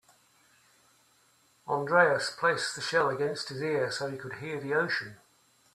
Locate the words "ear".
3.61-3.91